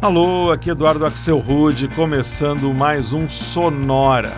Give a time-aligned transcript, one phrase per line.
[0.00, 4.30] Alô, aqui Eduardo Axel Rude, começando mais um Sonora.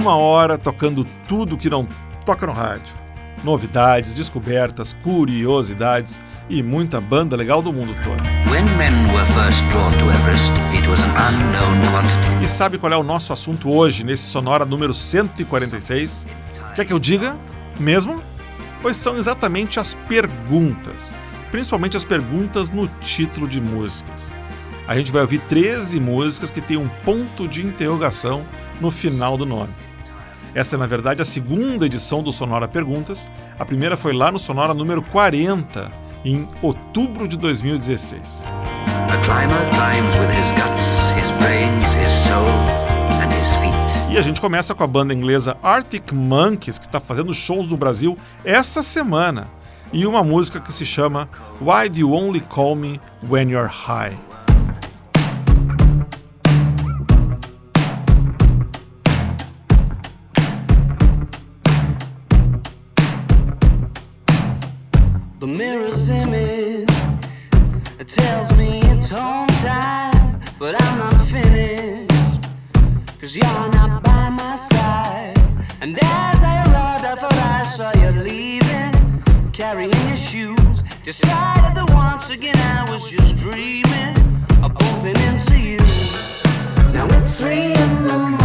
[0.00, 1.88] Uma hora tocando tudo que não
[2.24, 2.94] toca no rádio.
[3.42, 8.22] Novidades, descobertas, curiosidades e muita banda legal do mundo todo.
[10.12, 10.52] Everest,
[12.40, 16.24] e sabe qual é o nosso assunto hoje, nesse Sonora número 146?
[16.76, 17.36] Quer que eu diga?
[17.80, 18.22] Mesmo?
[18.82, 21.14] Pois são exatamente as perguntas,
[21.50, 24.34] principalmente as perguntas no título de músicas.
[24.86, 28.44] A gente vai ouvir 13 músicas que têm um ponto de interrogação
[28.80, 29.72] no final do nome.
[30.54, 33.26] Essa é, na verdade, a segunda edição do Sonora Perguntas.
[33.58, 35.90] A primeira foi lá no Sonora número 40,
[36.24, 38.44] em outubro de 2016.
[38.44, 40.84] A climber climbs with his guts,
[41.16, 42.71] his brains, his soul.
[44.12, 47.78] E a gente começa com a banda inglesa Arctic Monkeys, que está fazendo shows no
[47.78, 48.14] Brasil
[48.44, 49.48] essa semana.
[49.90, 54.18] E uma música que se chama Why Do You Only Call Me When You're High?
[65.40, 66.86] The mirror's image
[68.06, 71.11] tells me it's home time, but I'm not.
[73.22, 75.38] Cause you're not by my side.
[75.80, 79.22] And as I arrived, I thought I saw you leaving,
[79.52, 80.82] carrying your shoes.
[81.04, 84.16] Decided that once again I was just dreaming
[84.64, 85.78] of bumping into you.
[86.92, 88.41] Now it's three in the morning,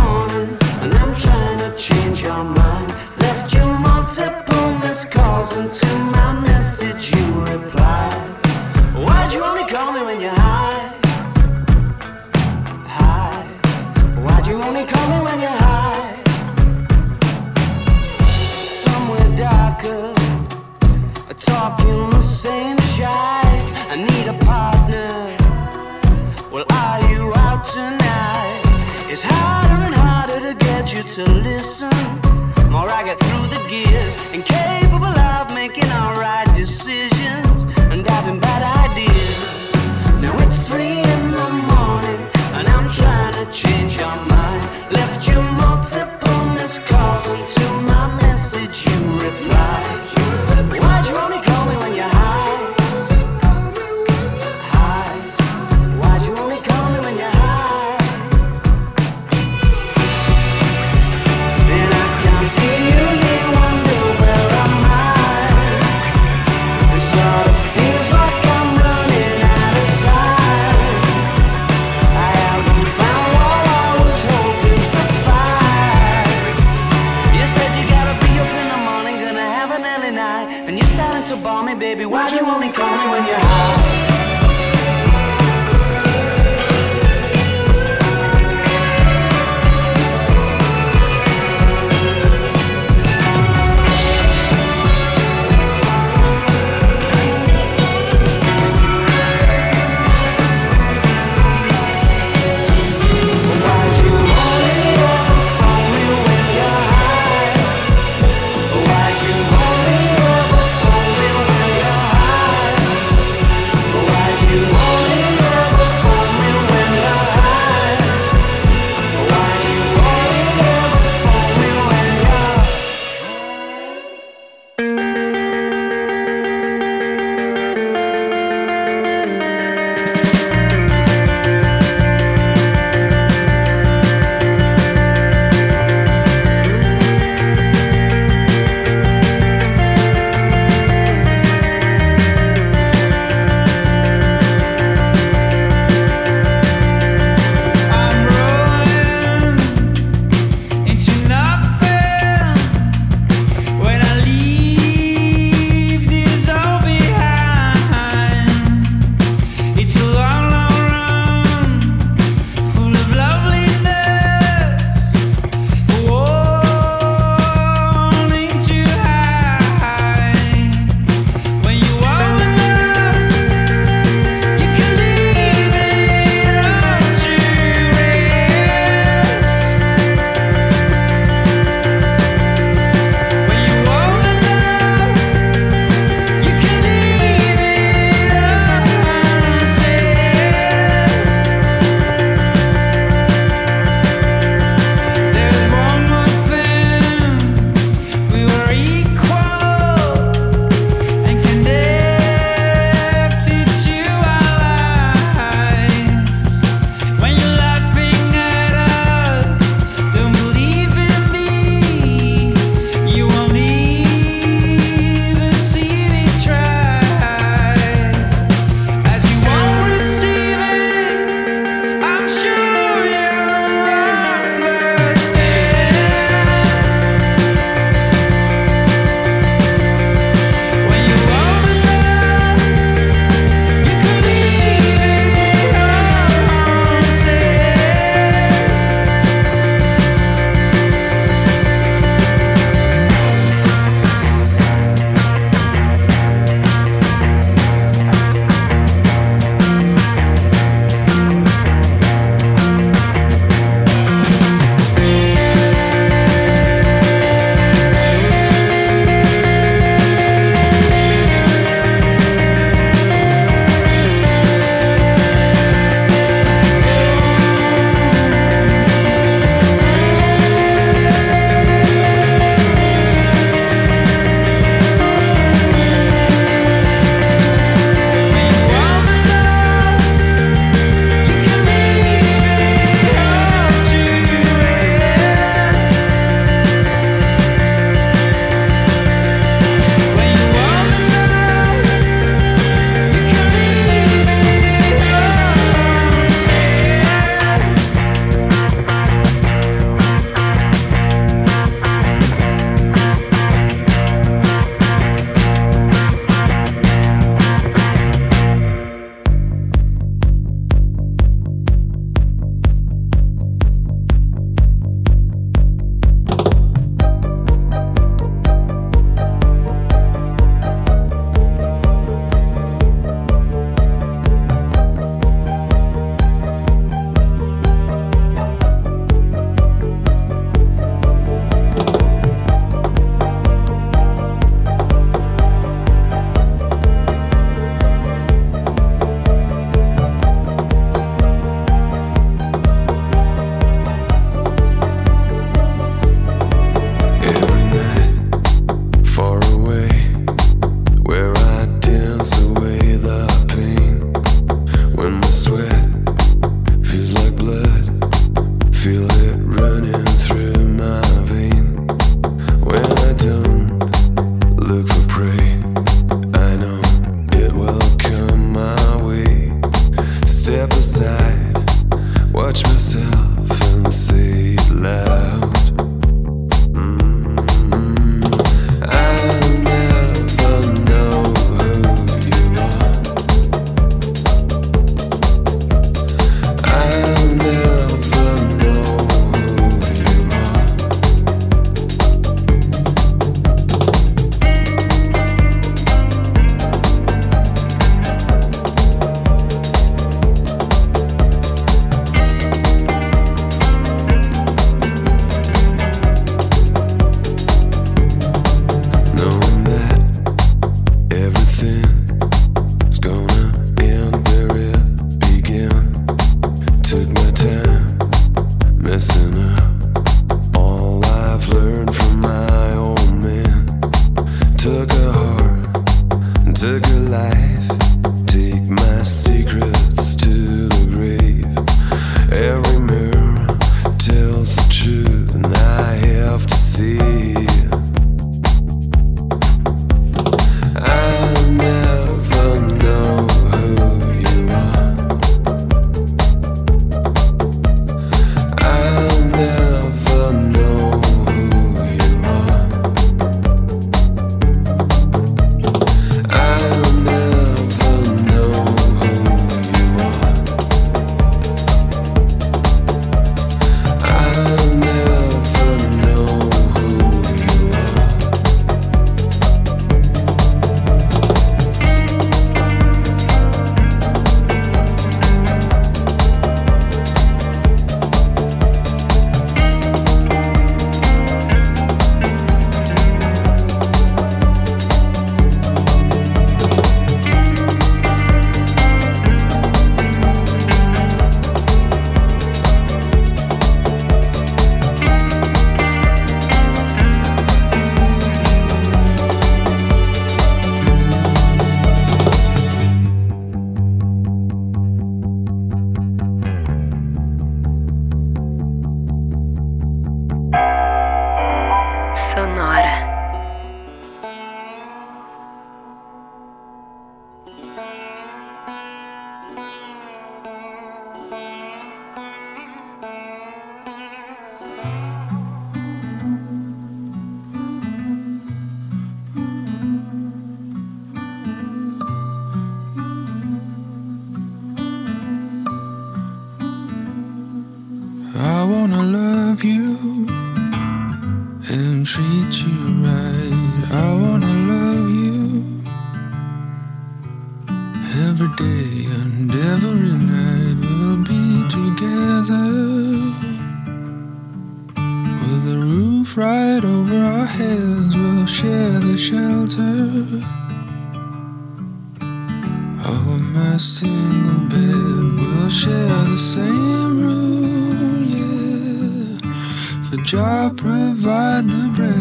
[570.29, 572.11] For provide the bread.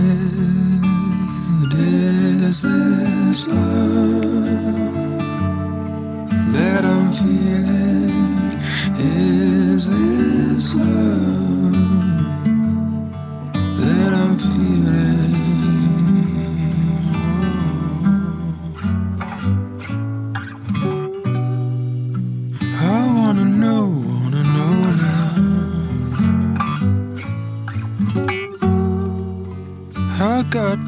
[1.74, 4.44] Is this love
[6.52, 8.60] that I'm feeling?
[9.00, 11.45] Is this love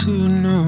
[0.09, 0.68] to know.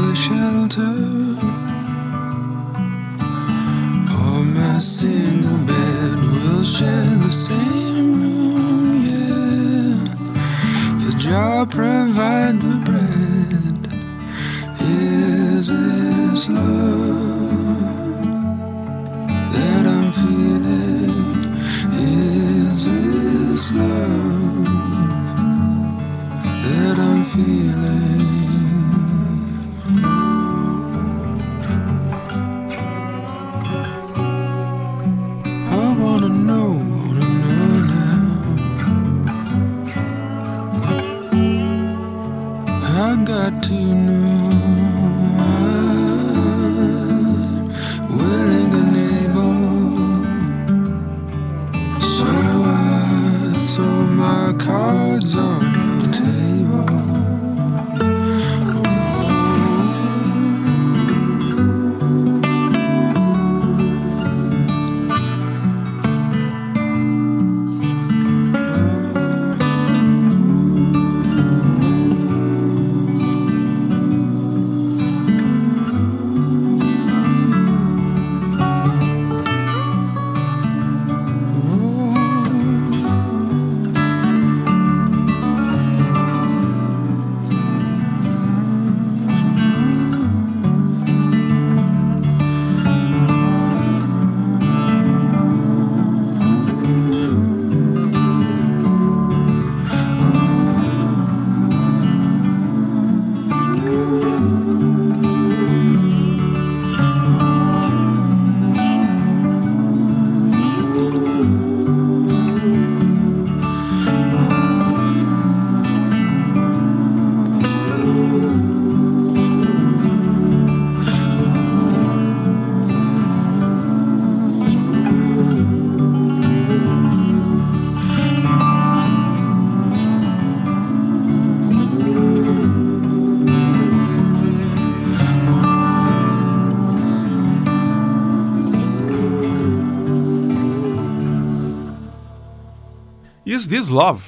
[143.71, 144.21] This Love?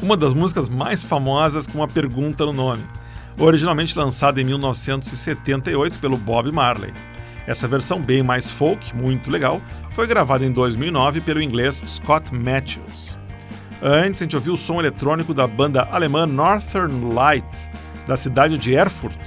[0.00, 2.84] Uma das músicas mais famosas com uma pergunta no nome.
[3.36, 6.94] Originalmente lançada em 1978 pelo Bob Marley.
[7.48, 13.18] Essa versão, bem mais folk, muito legal, foi gravada em 2009 pelo inglês Scott Matthews.
[13.82, 17.68] Antes, a gente ouviu o som eletrônico da banda alemã Northern Light,
[18.06, 19.18] da cidade de Erfurt,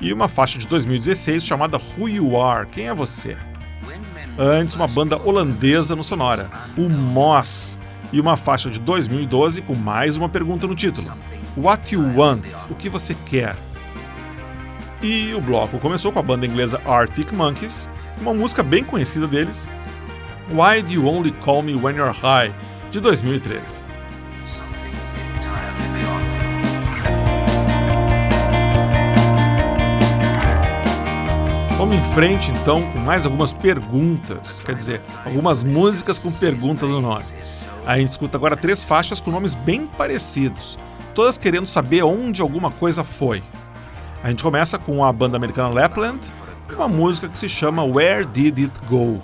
[0.00, 3.36] e uma faixa de 2016 chamada Who You Are, Quem é Você?
[4.38, 7.80] Antes, uma banda holandesa no Sonora, o Moss,
[8.12, 11.10] e uma faixa de 2012 com mais uma pergunta no título:
[11.56, 12.44] What You Want?
[12.70, 13.56] O que você quer?
[15.02, 17.88] E o bloco começou com a banda inglesa Arctic Monkeys,
[18.20, 19.70] uma música bem conhecida deles,
[20.50, 22.52] Why Do You Only Call Me When You're High,
[22.90, 23.82] de 2013.
[31.78, 37.00] Vamos em frente então com mais algumas perguntas, quer dizer, algumas músicas com perguntas no
[37.00, 37.24] nome.
[37.84, 40.78] A gente escuta agora três faixas com nomes bem parecidos,
[41.14, 43.42] todas querendo saber onde alguma coisa foi.
[44.22, 46.20] A gente começa com a banda americana Lapland,
[46.74, 49.20] uma música que se chama Where Did It Go?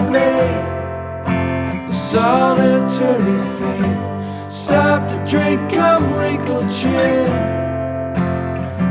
[0.00, 4.50] lemonade, a solitary fate.
[4.50, 7.30] Stop the drink, come wrinkled chin.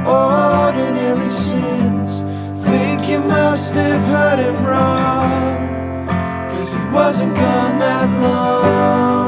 [0.06, 2.24] Ordinary sins.
[2.66, 6.08] Think you must have heard him wrong,
[6.50, 9.19] cause he wasn't gone that long.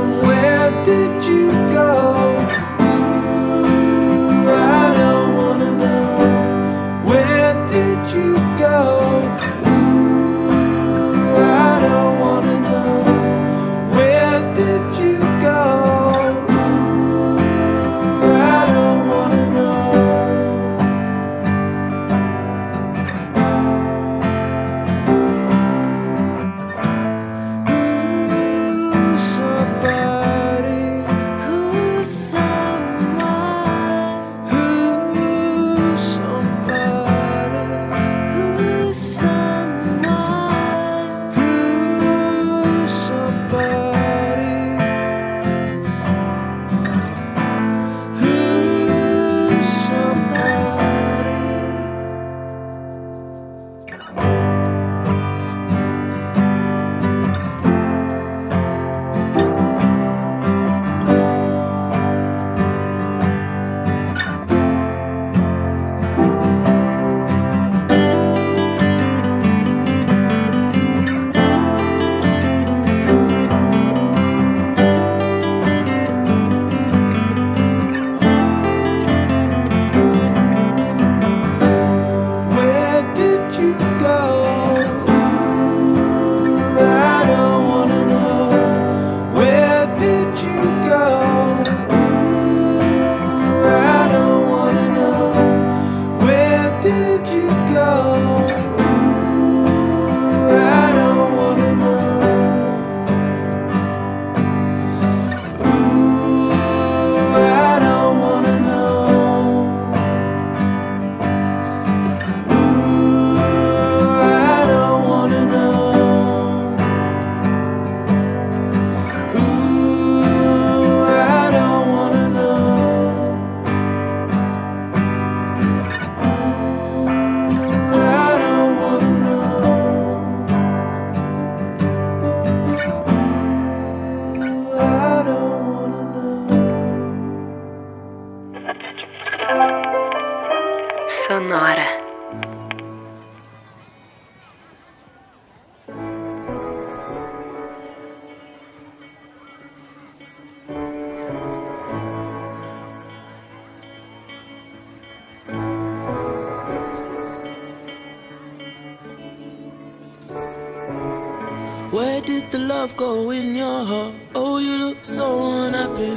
[162.81, 164.13] Love go in your heart?
[164.33, 165.27] Oh, you look so
[165.65, 166.15] unhappy.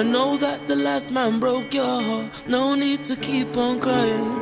[0.00, 2.30] I know that the last man broke your heart.
[2.46, 4.34] No need to keep on crying.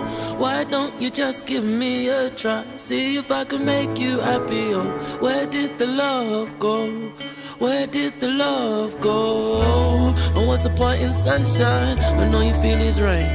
[0.43, 2.63] Why don't you just give me a try?
[2.77, 4.75] See if I can make you happy.
[4.75, 4.91] Oh,
[5.25, 6.79] where did the love go?
[7.65, 9.17] Where did the love go?
[10.37, 13.33] And what's the point in sunshine when all you feel is rain?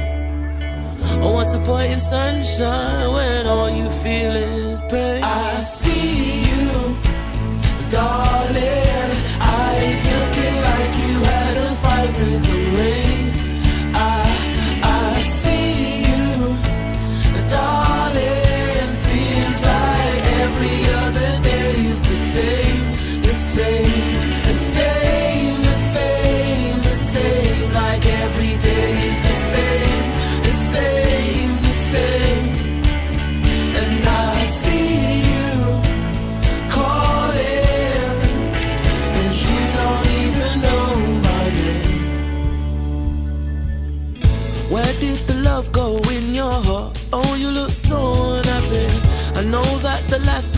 [1.22, 5.24] And what's the point in sunshine when all you feel is pain?
[5.24, 7.07] I see you
[7.90, 9.10] darling.
[9.40, 13.28] Eyes looking like you had a fight with the rain.
[13.94, 14.24] I,
[14.82, 16.56] I see you,
[17.46, 18.92] darling.
[18.92, 23.97] Seems like every other day is the same, the same,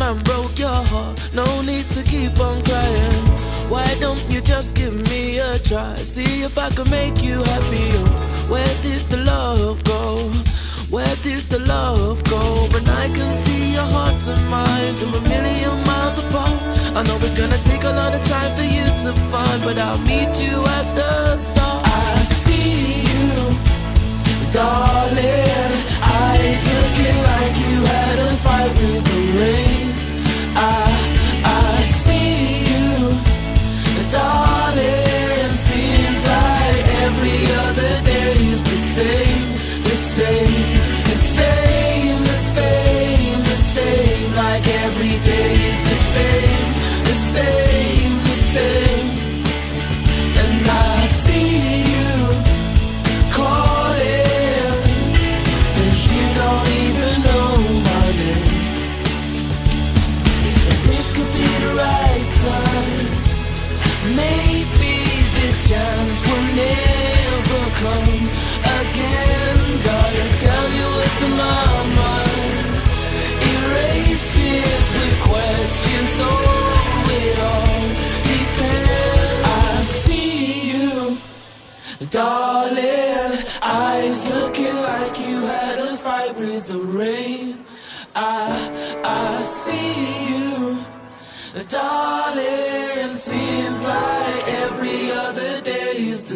[0.01, 1.17] man broke your heart.
[1.35, 3.25] No need to keep on crying.
[3.73, 5.95] Why don't you just give me a try?
[5.97, 7.91] See if I can make you happy.
[8.53, 10.03] Where did the love go?
[10.95, 12.43] Where did the love go?
[12.73, 16.61] But I can see your heart and mind from a million miles apart.
[16.99, 20.03] I know it's gonna take a lot of time for you to find, but I'll
[20.13, 21.60] meet you at the start.
[24.53, 25.73] Darling.
[26.03, 29.87] Eyes looking like you had a fight with the rain.
[30.57, 30.91] I,
[31.45, 33.15] I see you,
[34.11, 35.53] darling.
[35.55, 39.49] Seems like every other day is the same,
[39.85, 44.35] the same, the same, the same, the same.
[44.35, 46.69] Like every day is the same,
[47.05, 49.00] the same, the same.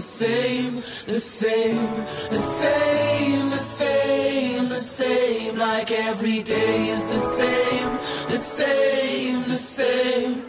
[0.04, 5.56] Same, the same, the same, the same, the same.
[5.56, 7.90] Like every day is the same,
[8.28, 10.42] the same, the same.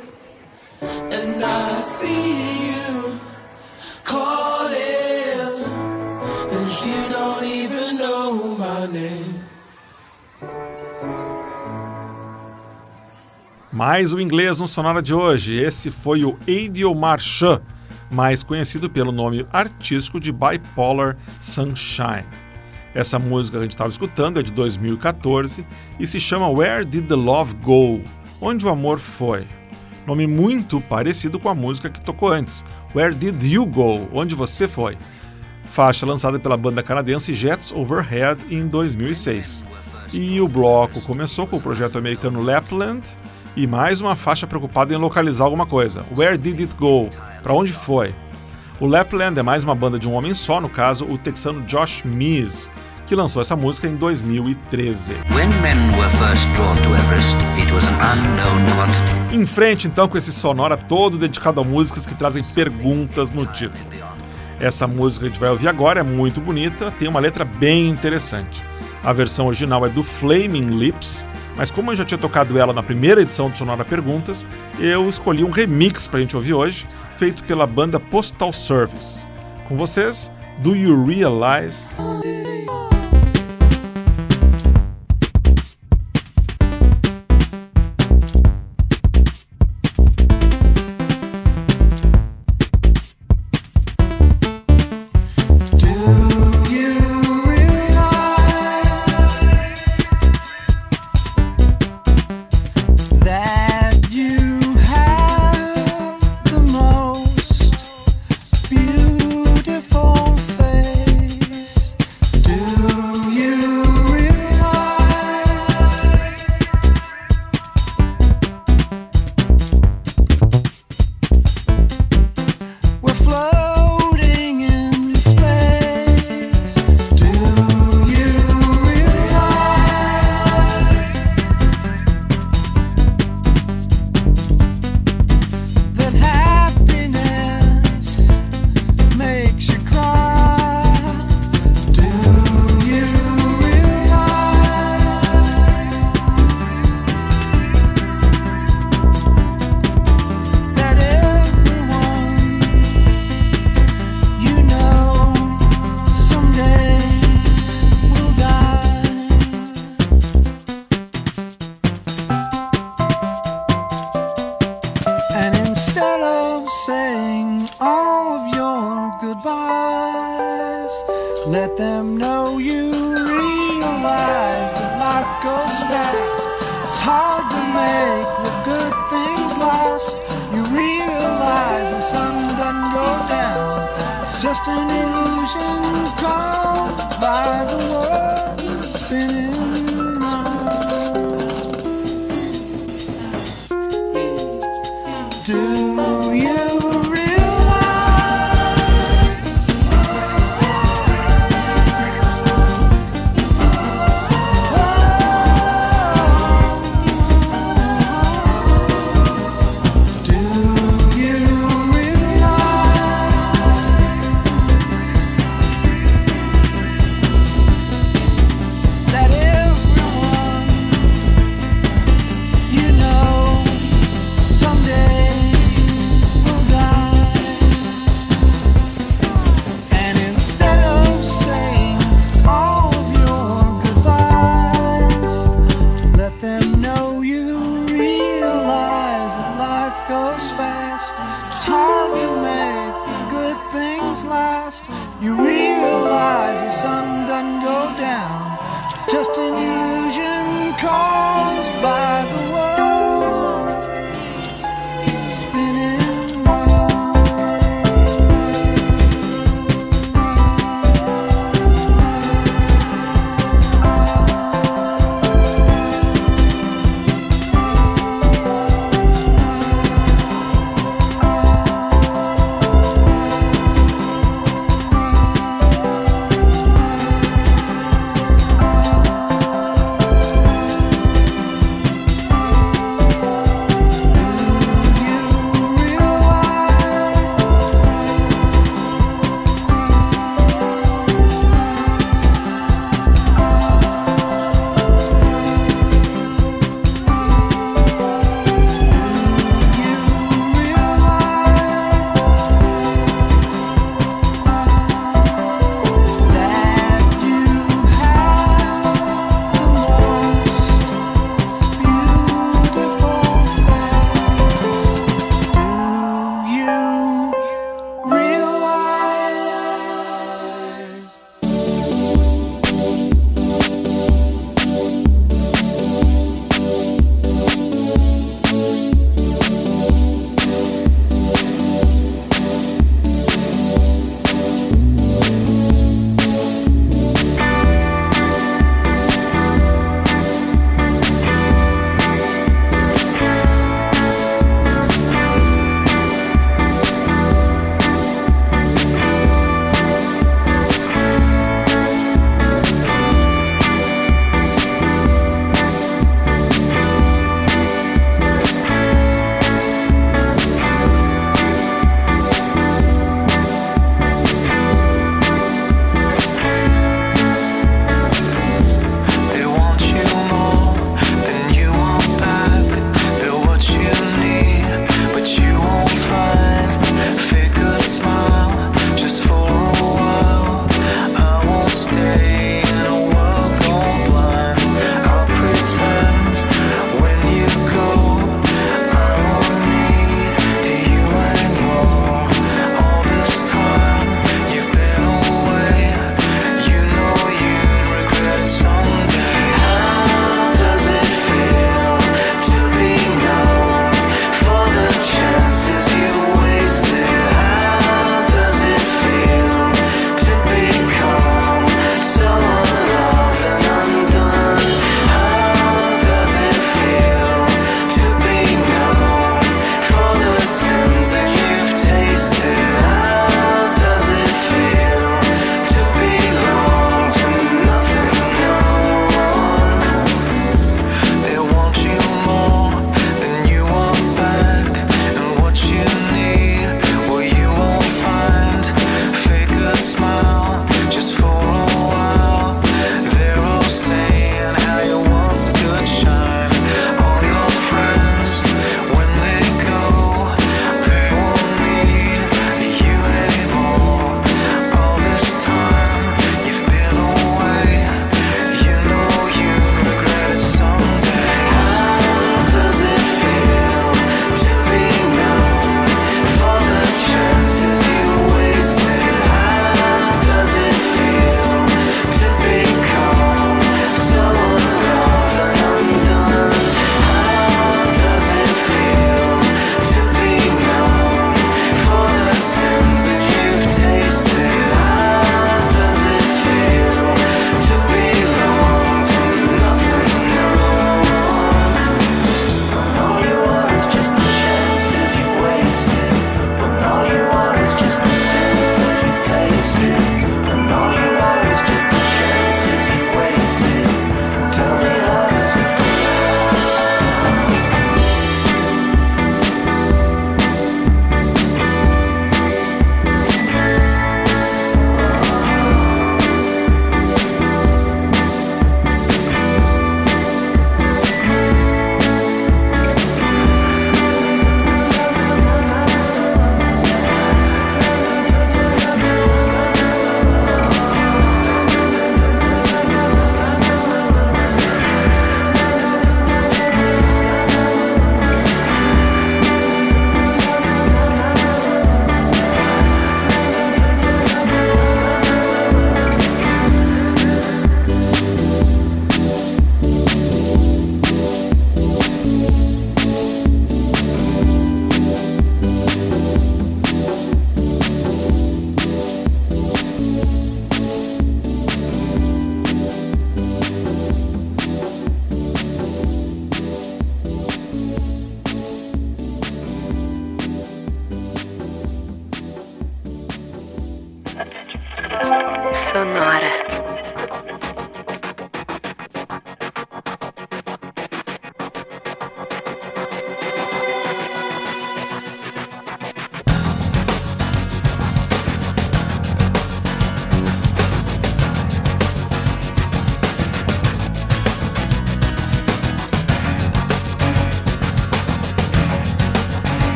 [0.81, 3.19] And I see you
[4.03, 5.63] calling,
[6.51, 9.35] and you don't even know my name.
[13.71, 15.53] Mais o inglês no Sonora de hoje.
[15.61, 17.61] Esse foi o Adio Marchand,
[18.15, 22.23] mais conhecido pelo nome artístico de Bipolar Sunshine.
[22.93, 25.67] Essa música que a gente estava escutando é de 2014
[25.99, 28.01] e se chama Where Did the Love Go?
[28.39, 29.45] Onde o amor foi?
[30.07, 32.63] Nome muito parecido com a música que tocou antes,
[32.95, 34.07] Where Did You Go?
[34.13, 34.97] Onde você foi?
[35.65, 39.65] Faixa lançada pela banda canadense Jets Overhead em 2006.
[40.13, 43.05] E o bloco começou com o projeto americano Lapland
[43.57, 46.05] e mais uma faixa preocupada em localizar alguma coisa.
[46.15, 47.09] Where did it go?
[47.45, 48.15] Para onde foi?
[48.79, 52.01] O Lapland é mais uma banda de um homem só, no caso, o texano Josh
[52.03, 52.71] Mees,
[53.05, 55.13] que lançou essa música em 2013.
[59.31, 63.91] Em frente, então, com esse sonora todo dedicado a músicas que trazem perguntas no título.
[64.59, 67.87] Essa música que a gente vai ouvir agora é muito bonita, tem uma letra bem
[67.89, 68.65] interessante.
[69.03, 71.23] A versão original é do Flaming Lips,
[71.55, 74.43] mas como eu já tinha tocado ela na primeira edição do Sonora Perguntas,
[74.79, 79.25] eu escolhi um remix para a gente ouvir hoje, feito pela banda Postal Service.
[79.67, 81.97] Com vocês, Do You Realize?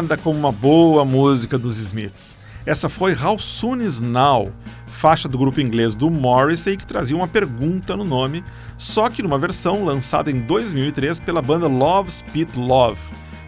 [0.00, 2.38] Nada como uma boa música dos Smiths.
[2.64, 4.52] Essa foi How Soon Is Now,
[4.86, 8.44] faixa do grupo inglês do Morrissey que trazia uma pergunta no nome,
[8.76, 13.00] só que numa versão lançada em 2003 pela banda Love Spit Love,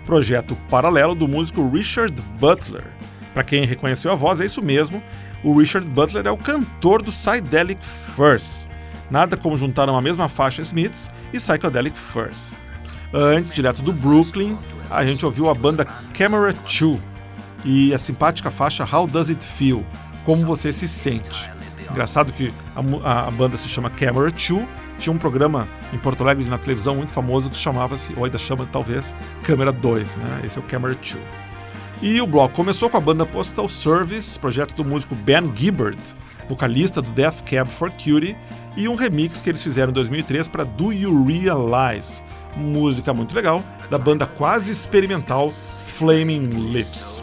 [0.05, 2.85] projeto paralelo do músico Richard Butler.
[3.33, 5.01] Para quem reconheceu a voz, é isso mesmo,
[5.45, 8.69] o Richard Butler é o cantor do Psydelic Furs.
[9.09, 12.57] Nada como juntar uma mesma faixa Smiths e Psychedelic Furs.
[13.13, 14.57] Antes, direto do Brooklyn,
[14.89, 15.85] a gente ouviu a banda
[16.15, 17.01] Camera 2
[17.65, 19.85] e a simpática faixa How Does It Feel?
[20.25, 21.51] Como você se sente?
[21.91, 22.53] Engraçado que
[23.05, 24.65] a, a, banda se chama Camera 2,
[24.99, 28.65] tinha um programa em Porto Alegre na televisão muito famoso que chamava-se, ou ainda chama
[28.67, 30.43] talvez, Câmera 2, né?
[30.45, 31.19] Esse é o Camera 2.
[32.03, 36.01] E o bloco começou com a banda Postal Service, projeto do músico Ben Gibbard,
[36.49, 38.37] vocalista do Death Cab for Cutie,
[38.77, 42.23] e um remix que eles fizeram em 2003 para Do You Realize,
[42.57, 45.53] música muito legal da banda quase experimental
[45.85, 47.23] Flaming Lips.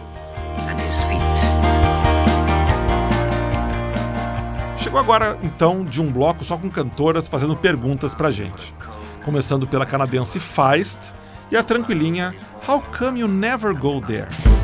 [4.78, 8.74] Chegou agora então de um bloco só com cantoras fazendo perguntas pra gente.
[9.26, 11.14] Começando pela canadense Feist
[11.52, 12.34] e a tranquilinha
[12.68, 14.57] How Come You Never Go There?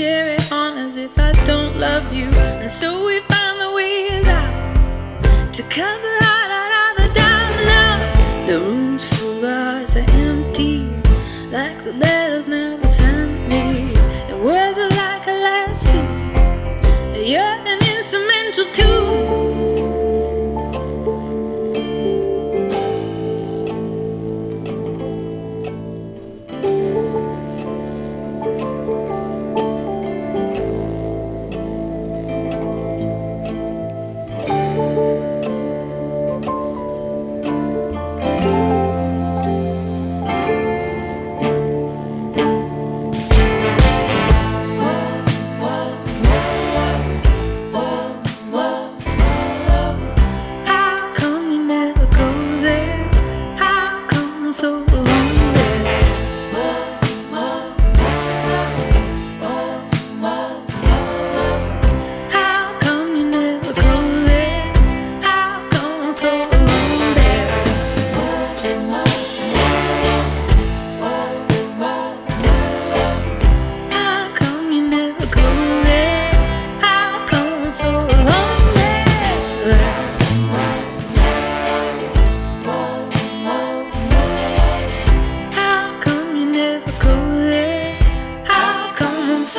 [0.00, 2.30] carry on as if I don't love you.
[2.62, 6.19] And so we find the ways out to cover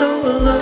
[0.02, 0.61] so alone.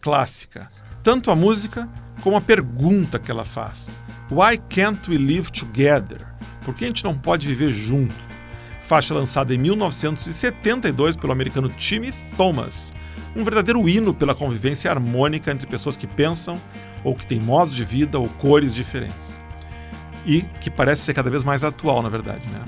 [0.00, 0.70] Clássica,
[1.02, 1.88] tanto a música
[2.22, 3.98] como a pergunta que ela faz.
[4.30, 6.26] Why can't we live together?
[6.64, 8.14] Por que a gente não pode viver junto?
[8.82, 12.92] Faixa lançada em 1972 pelo americano Timmy Thomas,
[13.36, 16.56] um verdadeiro hino pela convivência harmônica entre pessoas que pensam
[17.04, 19.42] ou que têm modos de vida ou cores diferentes.
[20.26, 22.64] E que parece ser cada vez mais atual, na verdade, né?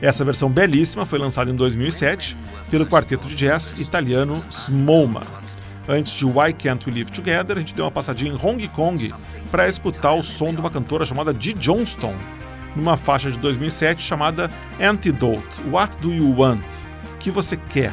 [0.00, 2.36] Essa versão belíssima foi lançada em 2007
[2.70, 5.41] pelo quarteto de jazz italiano Smolma.
[5.88, 9.12] Antes de Why Can't We Live Together, a gente deu uma passadinha em Hong Kong
[9.50, 12.14] para escutar o som de uma cantora chamada Dee Johnston,
[12.76, 14.48] numa faixa de 2007 chamada
[14.80, 16.64] Antidote What Do You Want?
[17.18, 17.92] Que você quer?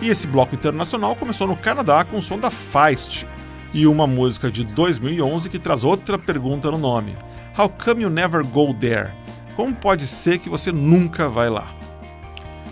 [0.00, 3.26] E esse bloco internacional começou no Canadá com o som da Feist
[3.72, 7.16] e uma música de 2011 que traz outra pergunta no nome:
[7.56, 9.12] How come you never go there?
[9.54, 11.72] Como pode ser que você nunca vai lá?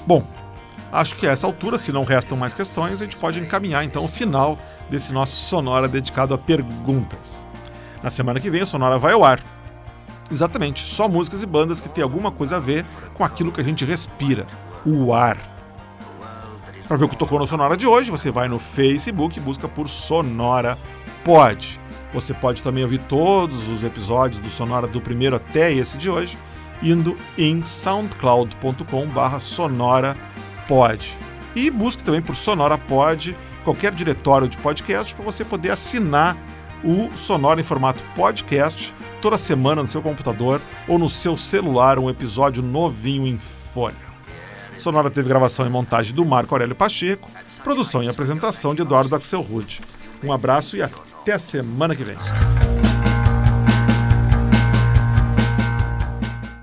[0.07, 0.27] Bom,
[0.95, 4.05] acho que a essa altura, se não restam mais questões, a gente pode encaminhar então
[4.05, 4.57] o final
[4.89, 7.45] desse nosso Sonora dedicado a perguntas.
[8.01, 9.41] Na semana que vem, o Sonora vai ao ar.
[10.31, 13.65] Exatamente, só músicas e bandas que têm alguma coisa a ver com aquilo que a
[13.65, 14.47] gente respira,
[14.87, 15.37] o ar.
[16.87, 19.67] Para ver o que tocou no Sonora de hoje, você vai no Facebook e busca
[19.67, 20.79] por Sonora
[21.25, 21.81] Pod.
[22.13, 26.39] Você pode também ouvir todos os episódios do Sonora do primeiro até esse de hoje
[26.83, 27.63] indo em
[30.69, 31.19] soundcloud.com/sonorapod.
[31.55, 36.37] E busque também por Sonora Pod, qualquer diretório de podcast, para você poder assinar
[36.83, 38.93] o Sonora em formato podcast
[39.23, 43.95] toda semana no seu computador ou no seu celular, um episódio novinho em folha.
[44.77, 47.31] Sonora teve gravação e montagem do Marco Aurélio Pacheco,
[47.63, 49.81] produção e apresentação de Eduardo Axel Rude.
[50.23, 52.17] Um abraço e até a semana que vem.